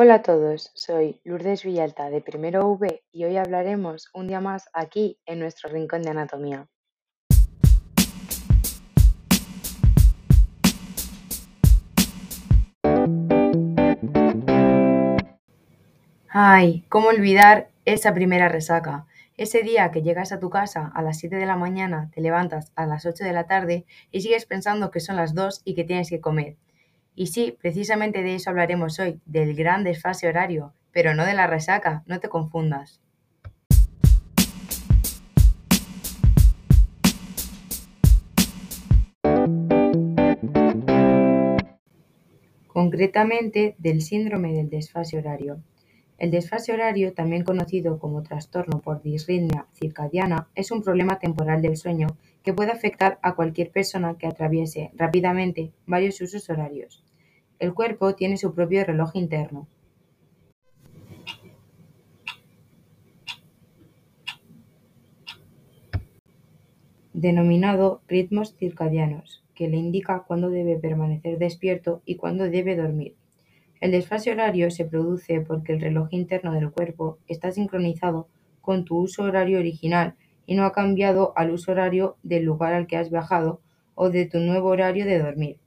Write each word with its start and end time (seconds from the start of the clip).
Hola 0.00 0.14
a 0.14 0.22
todos, 0.22 0.70
soy 0.74 1.20
Lourdes 1.24 1.64
Villalta 1.64 2.08
de 2.08 2.20
Primero 2.20 2.68
V 2.68 3.02
y 3.10 3.24
hoy 3.24 3.36
hablaremos 3.36 4.10
un 4.14 4.28
día 4.28 4.40
más 4.40 4.68
aquí 4.72 5.18
en 5.26 5.40
nuestro 5.40 5.70
rincón 5.70 6.02
de 6.02 6.10
anatomía. 6.10 6.68
Ay, 16.28 16.84
¿cómo 16.88 17.08
olvidar 17.08 17.70
esa 17.84 18.14
primera 18.14 18.48
resaca? 18.48 19.08
Ese 19.36 19.62
día 19.62 19.90
que 19.90 20.02
llegas 20.02 20.30
a 20.30 20.38
tu 20.38 20.48
casa 20.48 20.92
a 20.94 21.02
las 21.02 21.18
7 21.18 21.34
de 21.34 21.46
la 21.46 21.56
mañana, 21.56 22.08
te 22.14 22.20
levantas 22.20 22.70
a 22.76 22.86
las 22.86 23.04
8 23.04 23.24
de 23.24 23.32
la 23.32 23.48
tarde 23.48 23.84
y 24.12 24.20
sigues 24.20 24.46
pensando 24.46 24.92
que 24.92 25.00
son 25.00 25.16
las 25.16 25.34
2 25.34 25.62
y 25.64 25.74
que 25.74 25.82
tienes 25.82 26.08
que 26.08 26.20
comer. 26.20 26.56
Y 27.20 27.26
sí, 27.26 27.56
precisamente 27.60 28.22
de 28.22 28.36
eso 28.36 28.50
hablaremos 28.50 29.00
hoy, 29.00 29.20
del 29.26 29.56
gran 29.56 29.82
desfase 29.82 30.28
horario, 30.28 30.72
pero 30.92 31.14
no 31.14 31.26
de 31.26 31.34
la 31.34 31.48
resaca, 31.48 32.04
no 32.06 32.20
te 32.20 32.28
confundas. 32.28 33.00
Concretamente 42.68 43.74
del 43.78 44.00
síndrome 44.00 44.52
del 44.52 44.70
desfase 44.70 45.18
horario. 45.18 45.60
El 46.18 46.30
desfase 46.30 46.72
horario, 46.72 47.14
también 47.14 47.42
conocido 47.42 47.98
como 47.98 48.22
trastorno 48.22 48.80
por 48.80 49.02
disritmia 49.02 49.66
circadiana, 49.74 50.46
es 50.54 50.70
un 50.70 50.84
problema 50.84 51.18
temporal 51.18 51.62
del 51.62 51.76
sueño 51.76 52.16
que 52.44 52.54
puede 52.54 52.70
afectar 52.70 53.18
a 53.22 53.34
cualquier 53.34 53.72
persona 53.72 54.16
que 54.18 54.28
atraviese 54.28 54.92
rápidamente 54.94 55.72
varios 55.84 56.20
usos 56.20 56.48
horarios. 56.48 57.04
El 57.58 57.74
cuerpo 57.74 58.14
tiene 58.14 58.36
su 58.36 58.54
propio 58.54 58.84
reloj 58.84 59.10
interno. 59.14 59.66
denominado 67.20 68.00
ritmos 68.06 68.54
circadianos, 68.54 69.42
que 69.56 69.68
le 69.68 69.76
indica 69.76 70.22
cuándo 70.22 70.50
debe 70.50 70.78
permanecer 70.78 71.36
despierto 71.36 72.00
y 72.04 72.14
cuándo 72.14 72.44
debe 72.48 72.76
dormir. 72.76 73.16
El 73.80 73.90
desfase 73.90 74.30
horario 74.30 74.70
se 74.70 74.84
produce 74.84 75.40
porque 75.40 75.72
el 75.72 75.80
reloj 75.80 76.08
interno 76.12 76.52
del 76.52 76.70
cuerpo 76.70 77.18
está 77.26 77.50
sincronizado 77.50 78.28
con 78.60 78.84
tu 78.84 78.98
uso 78.98 79.24
horario 79.24 79.58
original 79.58 80.14
y 80.46 80.54
no 80.54 80.64
ha 80.64 80.70
cambiado 80.70 81.32
al 81.36 81.50
uso 81.50 81.72
horario 81.72 82.16
del 82.22 82.44
lugar 82.44 82.72
al 82.72 82.86
que 82.86 82.96
has 82.96 83.10
viajado 83.10 83.60
o 83.96 84.10
de 84.10 84.26
tu 84.26 84.38
nuevo 84.38 84.68
horario 84.68 85.04
de 85.04 85.18
dormir. 85.18 85.58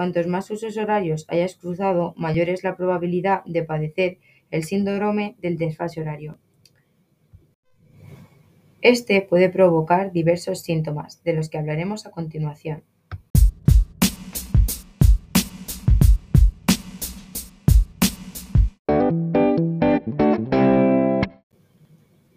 Cuantos 0.00 0.26
más 0.26 0.50
usos 0.50 0.78
horarios 0.78 1.26
hayas 1.28 1.56
cruzado, 1.56 2.14
mayor 2.16 2.48
es 2.48 2.64
la 2.64 2.74
probabilidad 2.74 3.44
de 3.44 3.64
padecer 3.64 4.16
el 4.50 4.64
síndrome 4.64 5.36
del 5.42 5.58
desfase 5.58 6.00
horario. 6.00 6.38
Este 8.80 9.20
puede 9.20 9.50
provocar 9.50 10.10
diversos 10.10 10.62
síntomas, 10.62 11.22
de 11.22 11.34
los 11.34 11.50
que 11.50 11.58
hablaremos 11.58 12.06
a 12.06 12.12
continuación. 12.12 12.82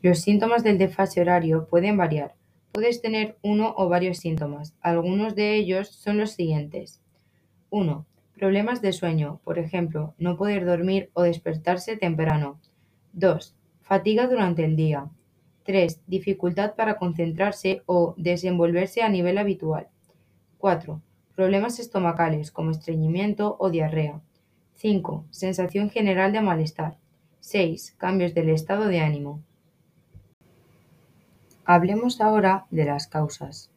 Los 0.01 0.19
síntomas 0.19 0.65
del 0.65 0.77
desfase 0.77 1.21
horario 1.21 1.69
pueden 1.69 1.95
variar. 1.95 2.35
Puedes 2.73 3.01
tener 3.01 3.37
uno 3.41 3.73
o 3.77 3.87
varios 3.87 4.17
síntomas. 4.17 4.75
Algunos 4.81 5.33
de 5.33 5.55
ellos 5.55 5.87
son 5.87 6.17
los 6.17 6.31
siguientes. 6.31 7.02
1. 7.73 8.05
Problemas 8.35 8.83
de 8.83 8.93
sueño, 8.93 9.39
por 9.43 9.57
ejemplo, 9.57 10.13
no 10.19 10.37
poder 10.37 10.63
dormir 10.63 11.09
o 11.13 11.23
despertarse 11.23 11.97
temprano. 11.97 12.59
2. 13.13 13.55
Fatiga 13.81 14.27
durante 14.27 14.63
el 14.63 14.75
día. 14.75 15.09
3. 15.63 16.01
Dificultad 16.05 16.75
para 16.75 16.97
concentrarse 16.97 17.81
o 17.87 18.13
desenvolverse 18.15 19.01
a 19.01 19.09
nivel 19.09 19.39
habitual. 19.39 19.87
4. 20.59 21.01
Problemas 21.35 21.79
estomacales 21.79 22.51
como 22.51 22.69
estreñimiento 22.69 23.55
o 23.59 23.71
diarrea. 23.71 24.21
5. 24.75 25.25
Sensación 25.31 25.89
general 25.89 26.31
de 26.31 26.41
malestar. 26.41 26.97
6. 27.39 27.95
Cambios 27.97 28.35
del 28.35 28.49
estado 28.49 28.85
de 28.85 28.99
ánimo. 28.99 29.41
Hablemos 31.65 32.21
ahora 32.21 32.67
de 32.69 32.85
las 32.85 33.07
causas. 33.07 33.72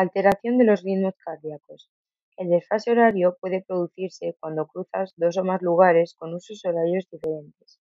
Alteración 0.00 0.58
de 0.58 0.64
los 0.64 0.84
ritmos 0.84 1.14
cardíacos. 1.24 1.90
El 2.36 2.50
desfase 2.50 2.92
horario 2.92 3.36
puede 3.40 3.64
producirse 3.66 4.36
cuando 4.38 4.68
cruzas 4.68 5.12
dos 5.16 5.36
o 5.38 5.42
más 5.42 5.60
lugares 5.60 6.14
con 6.14 6.34
usos 6.34 6.64
horarios 6.64 7.08
diferentes. 7.10 7.80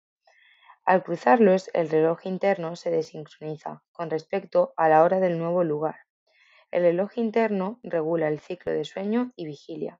Al 0.83 1.03
cruzarlos, 1.03 1.69
el 1.75 1.87
reloj 1.91 2.25
interno 2.25 2.75
se 2.75 2.89
desincroniza 2.89 3.83
con 3.91 4.09
respecto 4.09 4.73
a 4.77 4.89
la 4.89 5.03
hora 5.03 5.19
del 5.19 5.37
nuevo 5.37 5.63
lugar. 5.63 5.93
El 6.71 6.81
reloj 6.81 7.19
interno 7.19 7.79
regula 7.83 8.29
el 8.29 8.39
ciclo 8.39 8.71
de 8.71 8.83
sueño 8.83 9.31
y 9.35 9.45
vigilia. 9.45 9.99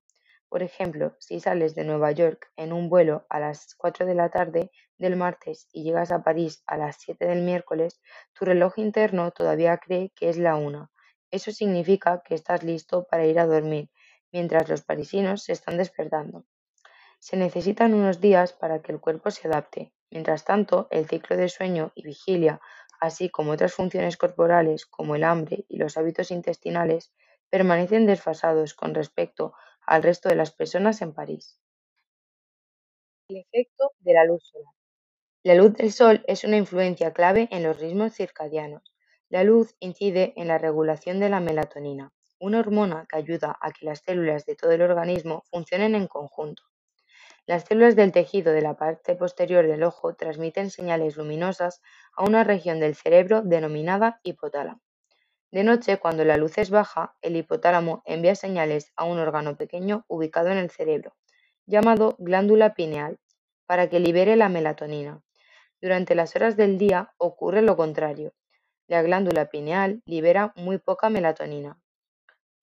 Por 0.49 0.63
ejemplo, 0.63 1.15
si 1.19 1.39
sales 1.39 1.75
de 1.75 1.83
Nueva 1.83 2.11
York 2.13 2.51
en 2.55 2.73
un 2.73 2.89
vuelo 2.89 3.27
a 3.29 3.39
las 3.39 3.75
4 3.75 4.07
de 4.07 4.15
la 4.15 4.31
tarde 4.31 4.71
del 4.97 5.17
martes 5.17 5.69
y 5.71 5.83
llegas 5.83 6.11
a 6.11 6.23
París 6.23 6.63
a 6.65 6.77
las 6.77 6.97
7 6.97 7.27
del 7.27 7.43
miércoles, 7.43 8.01
tu 8.33 8.43
reloj 8.43 8.79
interno 8.79 9.29
todavía 9.29 9.77
cree 9.77 10.11
que 10.15 10.29
es 10.29 10.39
la 10.39 10.55
1 10.55 10.89
eso 11.31 11.51
significa 11.51 12.21
que 12.25 12.35
estás 12.35 12.63
listo 12.63 13.05
para 13.09 13.25
ir 13.25 13.39
a 13.39 13.45
dormir, 13.45 13.89
mientras 14.31 14.69
los 14.69 14.81
parisinos 14.83 15.43
se 15.43 15.53
están 15.53 15.77
despertando. 15.77 16.45
Se 17.19 17.37
necesitan 17.37 17.93
unos 17.93 18.21
días 18.21 18.53
para 18.53 18.81
que 18.81 18.91
el 18.91 18.99
cuerpo 18.99 19.31
se 19.31 19.47
adapte. 19.47 19.93
Mientras 20.11 20.45
tanto, 20.45 20.87
el 20.91 21.07
ciclo 21.07 21.37
de 21.37 21.49
sueño 21.49 21.91
y 21.95 22.03
vigilia, 22.03 22.61
así 22.99 23.29
como 23.29 23.51
otras 23.51 23.73
funciones 23.73 24.17
corporales 24.17 24.85
como 24.85 25.15
el 25.15 25.23
hambre 25.23 25.65
y 25.69 25.77
los 25.77 25.97
hábitos 25.97 26.31
intestinales, 26.31 27.13
permanecen 27.49 28.05
desfasados 28.05 28.73
con 28.73 28.95
respecto 28.95 29.53
al 29.85 30.03
resto 30.03 30.29
de 30.29 30.35
las 30.35 30.51
personas 30.51 31.01
en 31.01 31.13
París. 31.13 31.59
El 33.29 33.37
efecto 33.37 33.93
de 33.99 34.13
la 34.13 34.25
luz 34.25 34.43
solar. 34.47 34.73
La 35.43 35.55
luz 35.55 35.73
del 35.75 35.91
sol 35.93 36.23
es 36.27 36.43
una 36.43 36.57
influencia 36.57 37.13
clave 37.13 37.47
en 37.51 37.63
los 37.63 37.79
ritmos 37.79 38.13
circadianos. 38.15 38.96
La 39.29 39.43
luz 39.43 39.75
incide 39.81 40.31
en 40.37 40.47
la 40.47 40.57
regulación 40.57 41.19
de 41.19 41.27
la 41.27 41.41
melatonina, 41.41 42.13
una 42.39 42.59
hormona 42.59 43.05
que 43.09 43.17
ayuda 43.17 43.57
a 43.59 43.71
que 43.71 43.85
las 43.85 43.99
células 43.99 44.45
de 44.45 44.55
todo 44.55 44.71
el 44.71 44.81
organismo 44.81 45.43
funcionen 45.51 45.95
en 45.95 46.07
conjunto. 46.07 46.63
Las 47.45 47.65
células 47.65 47.97
del 47.97 48.13
tejido 48.13 48.53
de 48.53 48.61
la 48.61 48.77
parte 48.77 49.15
posterior 49.15 49.67
del 49.67 49.83
ojo 49.83 50.15
transmiten 50.15 50.69
señales 50.69 51.17
luminosas 51.17 51.81
a 52.13 52.23
una 52.23 52.45
región 52.45 52.79
del 52.79 52.95
cerebro 52.95 53.41
denominada 53.41 54.21
hipotálamo. 54.23 54.81
De 55.51 55.65
noche, 55.65 55.97
cuando 55.97 56.23
la 56.23 56.37
luz 56.37 56.57
es 56.57 56.69
baja, 56.69 57.17
el 57.21 57.35
hipotálamo 57.35 58.03
envía 58.05 58.35
señales 58.35 58.93
a 58.95 59.03
un 59.03 59.19
órgano 59.19 59.57
pequeño 59.57 60.05
ubicado 60.07 60.51
en 60.51 60.57
el 60.57 60.69
cerebro, 60.69 61.17
llamado 61.65 62.15
glándula 62.17 62.75
pineal, 62.75 63.19
para 63.65 63.89
que 63.89 63.99
libere 63.99 64.37
la 64.37 64.47
melatonina. 64.47 65.21
Durante 65.81 66.15
las 66.15 66.33
horas 66.37 66.55
del 66.55 66.77
día 66.77 67.13
ocurre 67.17 67.61
lo 67.61 67.75
contrario. 67.75 68.33
La 68.87 69.01
glándula 69.01 69.49
pineal 69.49 70.01
libera 70.05 70.53
muy 70.55 70.77
poca 70.77 71.09
melatonina. 71.09 71.77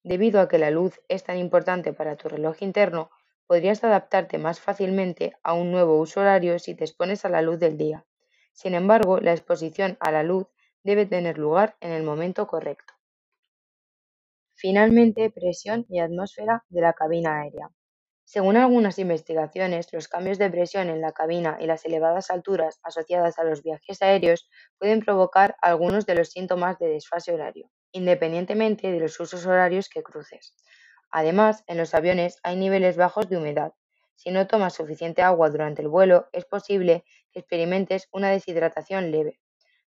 Debido 0.03 0.41
a 0.41 0.49
que 0.49 0.59
la 0.59 0.71
luz 0.71 1.01
es 1.09 1.23
tan 1.23 1.37
importante 1.37 1.93
para 1.93 2.17
tu 2.17 2.29
reloj 2.29 2.63
interno, 2.63 3.11
podrías 3.47 3.85
adaptarte 3.85 4.39
más 4.39 4.59
fácilmente 4.59 5.37
a 5.43 5.53
un 5.53 5.71
nuevo 5.71 5.99
uso 5.99 6.21
horario 6.21 6.59
si 6.59 6.75
te 6.75 6.85
expones 6.85 7.27
a 7.27 7.29
la 7.29 7.43
luz 7.43 7.59
del 7.59 7.77
día. 7.77 8.07
Sin 8.55 8.75
embargo, 8.75 9.21
la 9.21 9.33
exposición 9.33 9.99
a 10.01 10.11
la 10.11 10.23
luz 10.23 10.47
debe 10.83 11.05
tener 11.05 11.37
lugar 11.37 11.77
en 11.81 11.93
el 11.93 12.03
momento 12.03 12.47
correcto. 12.47 12.95
Finalmente, 14.55 15.31
presión 15.31 15.85
y 15.91 16.01
atmósfera 16.01 16.65
de 16.71 16.81
la 16.81 16.95
cabina 16.95 17.43
aérea. 17.43 17.71
Según 18.27 18.57
algunas 18.57 18.99
investigaciones, 18.99 19.93
los 19.93 20.09
cambios 20.09 20.39
de 20.39 20.51
presión 20.51 20.89
en 20.89 21.01
la 21.01 21.13
cabina 21.13 21.59
y 21.61 21.67
las 21.67 21.85
elevadas 21.85 22.31
alturas 22.31 22.81
asociadas 22.83 23.39
a 23.39 23.45
los 23.45 23.63
viajes 23.63 24.01
aéreos 24.03 24.49
pueden 24.79 25.01
provocar 25.01 25.57
algunos 25.61 26.07
de 26.07 26.15
los 26.15 26.31
síntomas 26.31 26.79
de 26.79 26.89
desfase 26.89 27.33
horario, 27.33 27.71
independientemente 27.93 28.91
de 28.91 28.99
los 28.99 29.21
usos 29.21 29.45
horarios 29.47 29.89
que 29.89 30.03
cruces. 30.03 30.57
Además, 31.11 31.65
en 31.67 31.77
los 31.77 31.95
aviones 31.95 32.39
hay 32.43 32.57
niveles 32.57 32.97
bajos 32.97 33.29
de 33.29 33.37
humedad. 33.37 33.73
Si 34.17 34.31
no 34.31 34.47
tomas 34.47 34.75
suficiente 34.75 35.23
agua 35.23 35.51
durante 35.51 35.83
el 35.83 35.89
vuelo, 35.89 36.29
es 36.33 36.45
posible 36.45 37.05
que 37.31 37.41
experimentes 37.41 38.09
una 38.11 38.31
deshidratación 38.31 39.11
leve. 39.11 39.39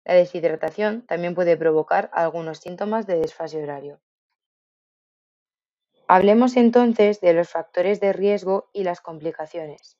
La 0.04 0.14
deshidratación 0.14 1.06
también 1.06 1.34
puede 1.34 1.56
provocar 1.56 2.10
algunos 2.12 2.58
síntomas 2.58 3.06
de 3.06 3.18
desfase 3.18 3.62
horario. 3.62 4.00
Hablemos 6.08 6.56
entonces 6.56 7.20
de 7.20 7.32
los 7.32 7.48
factores 7.48 7.98
de 7.98 8.12
riesgo 8.12 8.70
y 8.72 8.84
las 8.84 9.00
complicaciones. 9.00 9.98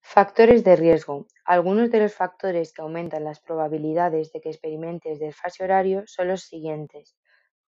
Factores 0.00 0.64
de 0.64 0.74
riesgo. 0.74 1.26
Algunos 1.44 1.92
de 1.92 2.00
los 2.00 2.14
factores 2.14 2.72
que 2.72 2.82
aumentan 2.82 3.22
las 3.22 3.38
probabilidades 3.38 4.32
de 4.32 4.40
que 4.40 4.48
experimentes 4.48 5.20
desfase 5.20 5.62
horario 5.62 6.02
son 6.06 6.26
los 6.26 6.42
siguientes. 6.42 7.16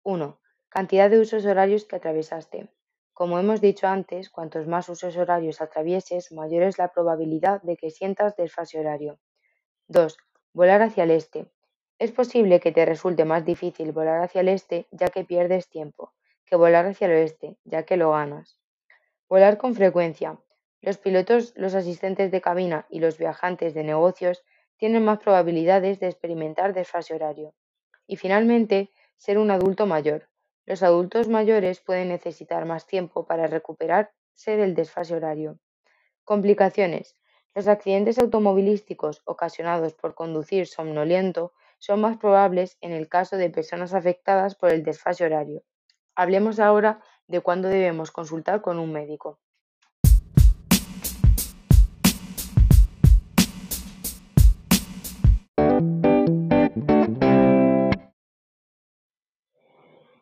1. 0.03 0.41
Cantidad 0.69 1.11
de 1.11 1.21
usos 1.21 1.47
horarios 1.47 1.85
que 1.85 1.95
atravesaste. 1.95 2.71
Como 3.17 3.39
hemos 3.39 3.63
dicho 3.63 3.87
antes, 3.87 4.29
cuantos 4.29 4.67
más 4.67 4.91
usos 4.91 5.17
horarios 5.17 5.63
atravieses, 5.63 6.33
mayor 6.33 6.65
es 6.65 6.77
la 6.77 6.89
probabilidad 6.89 7.63
de 7.63 7.79
que 7.79 7.91
sientas 7.91 8.37
desfase 8.37 8.79
horario. 8.79 9.19
2. 9.89 10.19
Volar 10.53 10.83
hacia 10.83 11.05
el 11.05 11.13
este. 11.13 11.51
Es 11.99 12.13
posible 12.13 12.61
que 12.61 12.73
te 12.73 12.85
resulte 12.85 13.25
más 13.25 13.47
difícil 13.47 13.93
volar 13.93 14.23
hacia 14.23 14.43
el 14.43 14.51
este 14.51 14.87
ya 14.91 15.09
que 15.09 15.25
pierdes 15.25 15.71
tiempo, 15.71 16.13
que 16.45 16.57
volar 16.57 16.85
hacia 16.85 17.07
el 17.07 17.15
oeste, 17.15 17.57
ya 17.65 17.85
que 17.85 17.97
lo 17.97 18.11
ganas. 18.11 18.61
Volar 19.31 19.57
con 19.57 19.75
frecuencia. 19.75 20.39
Los 20.83 20.99
pilotos, 20.99 21.55
los 21.57 21.75
asistentes 21.75 22.31
de 22.31 22.43
cabina 22.43 22.87
y 22.91 23.01
los 23.01 23.17
viajantes 23.17 23.73
de 23.73 23.83
negocios 23.83 24.45
tienen 24.77 25.07
más 25.07 25.21
probabilidades 25.21 26.01
de 26.01 26.09
experimentar 26.09 26.75
desfase 26.75 27.15
horario. 27.15 27.55
Y 28.07 28.17
finalmente, 28.17 28.91
ser 29.17 29.39
un 29.39 29.51
adulto 29.51 29.87
mayor. 29.87 30.29
Los 30.67 30.83
adultos 30.83 31.29
mayores 31.29 31.81
pueden 31.81 32.09
necesitar 32.09 32.65
más 32.67 32.89
tiempo 32.89 33.25
para 33.25 33.47
recuperarse 33.47 34.57
del 34.57 34.75
desfase 34.75 35.15
horario. 35.15 35.61
Complicaciones. 36.25 37.17
Los 37.55 37.69
accidentes 37.69 38.19
automovilísticos 38.19 39.23
ocasionados 39.27 39.95
por 39.95 40.17
conducir 40.17 40.67
somnoliento 40.67 41.53
son 41.79 42.01
más 42.01 42.17
probables 42.17 42.79
en 42.81 42.91
el 42.91 43.09
caso 43.09 43.37
de 43.37 43.49
personas 43.49 43.95
afectadas 43.95 44.57
por 44.57 44.73
el 44.73 44.83
desfase 44.83 45.25
horario. 45.25 45.63
Hablemos 46.17 46.59
ahora 46.59 47.01
de 47.29 47.41
cuándo 47.41 47.69
debemos 47.69 48.11
consultar 48.11 48.61
con 48.61 48.81
un 48.81 48.93
médico. 48.93 49.39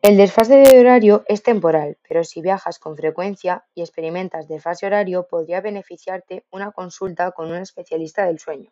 El 0.07 0.19
desfase 0.19 0.57
de 0.57 0.79
horario 0.79 1.25
es 1.29 1.43
temporal, 1.43 1.97
pero 2.07 2.25
si 2.25 2.43
viajas 2.43 2.79
con 2.79 2.95
frecuencia 2.95 3.65
y 3.75 3.81
experimentas 3.81 4.47
desfase 4.49 4.85
horario, 4.85 5.27
podría 5.27 5.63
beneficiarte 5.63 6.45
una 6.51 6.73
consulta 6.73 7.31
con 7.31 7.51
un 7.51 7.57
especialista 7.57 8.27
del 8.27 8.39
sueño. 8.39 8.71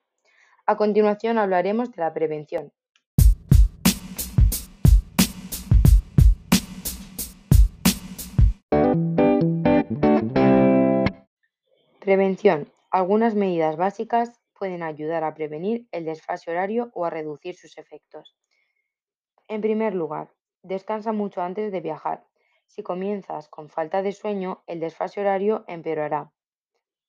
A 0.67 0.77
continuación 0.77 1.39
hablaremos 1.39 1.91
de 1.91 2.03
la 2.03 2.13
prevención. 2.13 2.71
Prevención. 11.99 12.71
Algunas 12.91 13.35
medidas 13.35 13.79
básicas 13.79 14.39
pueden 14.53 14.83
ayudar 14.83 15.25
a 15.25 15.33
prevenir 15.33 15.89
el 15.93 16.05
desfase 16.05 16.51
horario 16.51 16.91
o 16.93 17.07
a 17.07 17.11
reducir 17.11 17.57
sus 17.57 17.79
efectos. 17.79 18.37
En 19.49 19.63
primer 19.63 19.95
lugar, 19.95 20.29
Descansa 20.63 21.13
mucho 21.13 21.43
antes 21.43 21.73
de 21.73 21.81
viajar. 21.81 22.25
Si 22.67 22.85
comienzas 22.85 23.49
con 23.49 23.69
falta 23.69 24.01
de 24.01 24.13
sueño, 24.13 24.63
el 24.69 24.79
desfase 24.79 25.21
horario 25.21 25.65
empeorará. 25.67 26.33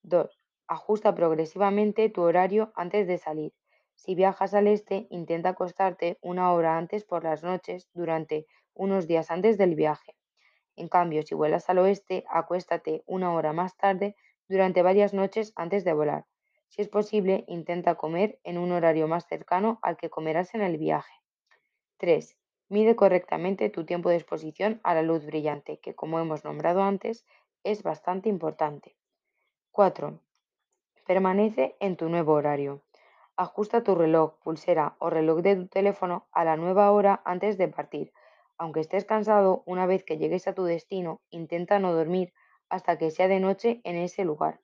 2. 0.02 0.42
Ajusta 0.68 1.14
progresivamente 1.14 2.10
tu 2.10 2.24
horario 2.24 2.74
antes 2.76 3.06
de 3.06 3.20
salir. 3.20 3.54
Si 3.94 4.16
viajas 4.16 4.56
al 4.56 4.68
este, 4.68 5.06
intenta 5.12 5.50
acostarte 5.50 6.18
una 6.22 6.52
hora 6.52 6.78
antes 6.78 7.06
por 7.06 7.24
las 7.24 7.44
noches 7.44 7.90
durante 7.94 8.48
unos 8.74 9.06
días 9.06 9.30
antes 9.30 9.60
del 9.60 9.76
viaje. 9.76 10.16
En 10.76 10.88
cambio, 10.88 11.22
si 11.22 11.36
vuelas 11.36 11.70
al 11.70 11.78
oeste, 11.78 12.26
acuéstate 12.30 13.04
una 13.06 13.34
hora 13.34 13.54
más 13.54 13.78
tarde 13.78 14.16
durante 14.48 14.82
varias 14.82 15.14
noches 15.14 15.54
antes 15.56 15.84
de 15.84 15.94
volar. 15.94 16.26
Si 16.70 16.82
es 16.82 16.90
posible, 16.90 17.44
intenta 17.48 17.94
comer 17.96 18.40
en 18.44 18.58
un 18.58 18.72
horario 18.72 19.08
más 19.08 19.28
cercano 19.28 19.78
al 19.84 19.96
que 19.96 20.10
comerás 20.10 20.56
en 20.56 20.62
el 20.62 20.80
viaje. 20.80 21.14
3. 21.98 22.36
Mide 22.74 22.96
correctamente 22.96 23.70
tu 23.70 23.86
tiempo 23.86 24.10
de 24.10 24.16
exposición 24.16 24.82
a 24.82 24.96
la 24.96 25.04
luz 25.04 25.28
brillante, 25.28 25.78
que 25.78 25.94
como 25.94 26.20
hemos 26.20 26.44
nombrado 26.44 26.82
antes, 26.82 27.24
es 27.64 27.84
bastante 27.84 28.30
importante. 28.30 28.96
4. 29.70 30.20
Permanece 31.06 31.76
en 31.80 31.98
tu 31.98 32.10
nuevo 32.10 32.34
horario. 32.34 32.82
Ajusta 33.38 33.84
tu 33.84 33.94
reloj, 33.94 34.40
pulsera 34.44 34.96
o 34.98 35.12
reloj 35.12 35.44
de 35.44 35.56
tu 35.56 35.68
teléfono 35.68 36.26
a 36.32 36.44
la 36.46 36.58
nueva 36.58 36.90
hora 36.90 37.22
antes 37.26 37.60
de 37.60 37.68
partir. 37.68 38.12
Aunque 38.58 38.80
estés 38.80 39.06
cansado, 39.06 39.62
una 39.68 39.86
vez 39.86 40.04
que 40.04 40.18
llegues 40.18 40.48
a 40.48 40.56
tu 40.56 40.64
destino, 40.64 41.22
intenta 41.30 41.78
no 41.78 41.94
dormir 41.94 42.34
hasta 42.70 42.98
que 42.98 43.12
sea 43.12 43.28
de 43.28 43.40
noche 43.40 43.82
en 43.84 43.98
ese 43.98 44.26
lugar. 44.26 44.62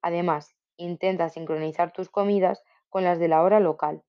Además, 0.00 0.56
intenta 0.78 1.28
sincronizar 1.28 1.92
tus 1.92 2.08
comidas 2.08 2.64
con 2.88 3.04
las 3.04 3.18
de 3.18 3.28
la 3.28 3.42
hora 3.42 3.60
local. 3.60 4.02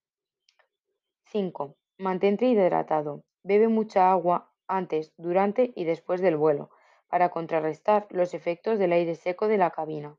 5. 1.26 1.76
Mantente 1.98 2.46
hidratado. 2.46 3.26
Bebe 3.44 3.68
mucha 3.68 4.12
agua 4.12 4.52
antes, 4.68 5.14
durante 5.18 5.74
y 5.76 5.86
después 5.86 6.22
del 6.22 6.38
vuelo, 6.38 6.70
para 7.08 7.30
contrarrestar 7.30 8.08
los 8.10 8.34
efectos 8.34 8.80
del 8.80 8.94
aire 8.94 9.16
seco 9.16 9.48
de 9.48 9.58
la 9.58 9.72
cabina. 9.72 10.18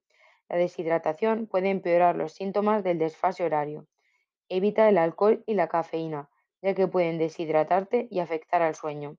La 0.49 0.57
deshidratación 0.57 1.47
puede 1.47 1.71
empeorar 1.71 2.17
los 2.17 2.33
síntomas 2.33 2.85
del 2.85 2.99
desfase 2.99 3.45
horario. 3.45 3.87
Evita 4.49 4.89
el 4.89 4.99
alcohol 4.99 5.43
y 5.47 5.55
la 5.55 5.69
cafeína, 5.69 6.29
ya 6.61 6.75
que 6.75 6.89
pueden 6.89 7.17
deshidratarte 7.17 8.09
y 8.11 8.21
afectar 8.21 8.61
al 8.61 8.75
sueño. 8.75 9.17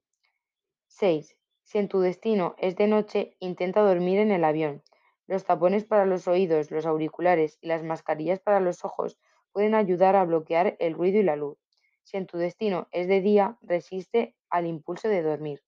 6. 0.88 1.36
Si 1.64 1.78
en 1.78 1.88
tu 1.88 2.02
destino 2.02 2.56
es 2.58 2.76
de 2.76 2.88
noche, 2.88 3.36
intenta 3.40 3.82
dormir 3.82 4.20
en 4.20 4.32
el 4.32 4.44
avión. 4.44 4.84
Los 5.26 5.46
tapones 5.46 5.86
para 5.86 6.06
los 6.06 6.28
oídos, 6.28 6.70
los 6.72 6.86
auriculares 6.86 7.58
y 7.62 7.68
las 7.68 7.84
mascarillas 7.84 8.40
para 8.40 8.60
los 8.60 8.84
ojos 8.84 9.18
pueden 9.54 9.74
ayudar 9.74 10.16
a 10.16 10.26
bloquear 10.26 10.76
el 10.80 10.94
ruido 10.94 11.20
y 11.20 11.24
la 11.24 11.38
luz. 11.38 11.63
Si 12.04 12.18
en 12.18 12.28
tu 12.28 12.38
destino 12.38 12.88
es 12.92 13.08
de 13.08 13.22
día, 13.22 13.58
resiste 13.62 14.36
al 14.50 14.66
impulso 14.66 15.08
de 15.08 15.22
dormir. 15.22 15.64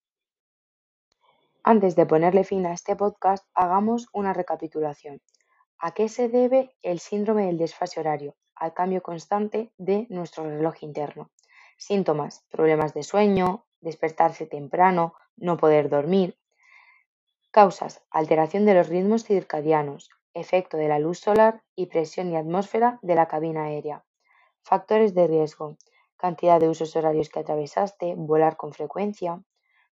Antes 1.63 1.95
de 1.95 2.05
ponerle 2.05 2.43
fin 2.43 2.65
a 2.65 2.73
este 2.73 2.95
podcast, 2.95 3.47
hagamos 3.55 4.07
una 4.13 4.33
recapitulación. 4.33 5.21
¿A 5.79 5.91
qué 5.91 6.09
se 6.09 6.29
debe 6.29 6.75
el 6.83 6.99
síndrome 6.99 7.47
del 7.47 7.57
desfase 7.57 7.99
horario? 7.99 8.35
Al 8.55 8.73
cambio 8.73 9.01
constante 9.01 9.71
de 9.77 10.05
nuestro 10.09 10.43
reloj 10.43 10.75
interno. 10.83 11.31
Síntomas, 11.77 12.45
problemas 12.49 12.93
de 12.93 13.03
sueño, 13.03 13.65
despertarse 13.81 14.45
temprano, 14.45 15.15
no 15.35 15.57
poder 15.57 15.89
dormir. 15.89 16.37
Causas, 17.51 18.05
alteración 18.11 18.65
de 18.65 18.75
los 18.75 18.87
ritmos 18.87 19.23
circadianos, 19.23 20.09
efecto 20.33 20.77
de 20.77 20.87
la 20.87 20.99
luz 20.99 21.19
solar 21.19 21.63
y 21.75 21.87
presión 21.87 22.31
y 22.31 22.35
atmósfera 22.35 22.99
de 23.01 23.15
la 23.15 23.27
cabina 23.27 23.65
aérea. 23.65 24.05
Factores 24.61 25.13
de 25.13 25.27
riesgo, 25.27 25.77
cantidad 26.17 26.59
de 26.59 26.69
usos 26.69 26.95
horarios 26.95 27.29
que 27.29 27.39
atravesaste, 27.39 28.15
volar 28.15 28.57
con 28.57 28.73
frecuencia. 28.73 29.43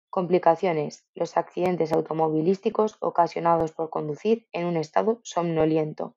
Complicaciones, 0.09 1.05
los 1.15 1.37
accidentes 1.37 1.91
automovilísticos 1.91 2.97
ocasionados 2.99 3.71
por 3.71 3.89
conducir 3.89 4.47
en 4.51 4.65
un 4.65 4.77
estado 4.77 5.19
somnoliento. 5.23 6.15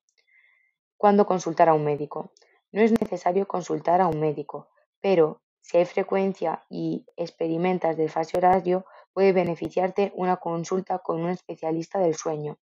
¿Cuándo 0.96 1.26
consultar 1.26 1.68
a 1.68 1.74
un 1.74 1.84
médico? 1.84 2.32
No 2.72 2.82
es 2.82 2.92
necesario 2.92 3.46
consultar 3.46 4.00
a 4.00 4.08
un 4.08 4.20
médico, 4.20 4.68
pero 5.00 5.40
si 5.60 5.78
hay 5.78 5.84
frecuencia 5.84 6.64
y 6.70 7.06
experimentas 7.16 7.96
desfase 7.96 8.38
horario, 8.38 8.86
puede 9.12 9.32
beneficiarte 9.32 10.12
una 10.14 10.36
consulta 10.36 10.98
con 11.00 11.20
un 11.22 11.30
especialista 11.30 11.98
del 11.98 12.14
sueño. 12.14 12.58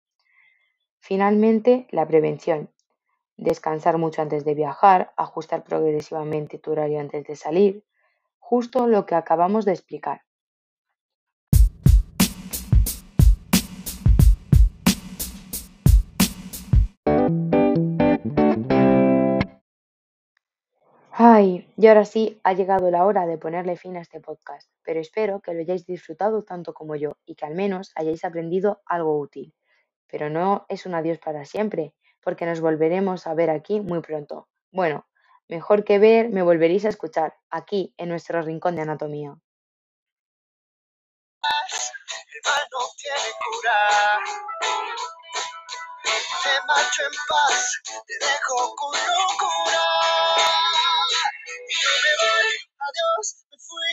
Finalmente, 0.99 1.87
la 1.91 2.07
prevención 2.07 2.71
descansar 3.37 3.97
mucho 3.97 4.21
antes 4.21 4.45
de 4.45 4.53
viajar, 4.53 5.13
ajustar 5.17 5.63
progresivamente 5.63 6.57
tu 6.57 6.71
horario 6.71 6.99
antes 6.99 7.25
de 7.25 7.35
salir, 7.35 7.83
justo 8.39 8.87
lo 8.87 9.05
que 9.05 9.15
acabamos 9.15 9.65
de 9.65 9.71
explicar. 9.71 10.21
Ay, 21.17 21.65
y 21.77 21.87
ahora 21.87 22.03
sí, 22.03 22.41
ha 22.43 22.51
llegado 22.51 22.91
la 22.91 23.05
hora 23.05 23.25
de 23.25 23.37
ponerle 23.37 23.77
fin 23.77 23.95
a 23.95 24.01
este 24.01 24.19
podcast, 24.19 24.69
pero 24.83 24.99
espero 24.99 25.39
que 25.39 25.53
lo 25.53 25.61
hayáis 25.61 25.85
disfrutado 25.85 26.43
tanto 26.43 26.73
como 26.73 26.97
yo 26.97 27.15
y 27.25 27.35
que 27.35 27.45
al 27.45 27.55
menos 27.55 27.93
hayáis 27.95 28.25
aprendido 28.25 28.81
algo 28.85 29.17
útil. 29.17 29.53
Pero 30.07 30.29
no 30.29 30.65
es 30.67 30.85
un 30.85 30.93
adiós 30.93 31.17
para 31.19 31.45
siempre, 31.45 31.93
porque 32.25 32.47
nos 32.47 32.59
volveremos 32.59 33.27
a 33.27 33.35
ver 33.35 33.51
aquí 33.51 33.79
muy 33.79 34.01
pronto. 34.01 34.49
Bueno, 34.71 35.07
mejor 35.47 35.83
que 35.83 35.99
ver, 35.99 36.29
me 36.29 36.41
volveréis 36.41 36.83
a 36.85 36.89
escuchar, 36.89 37.37
aquí, 37.51 37.93
en 37.97 38.09
nuestro 38.09 38.41
rincón 38.41 38.75
de 38.75 38.81
anatomía. 38.81 39.37
Te 46.43 46.61
marcho 46.67 47.03
en 47.03 47.13
paz, 47.29 47.81
te 48.07 48.25
dejo 48.25 48.75
con 48.75 48.95
adiós, 52.87 53.45
me 53.51 53.57
fui, 53.59 53.91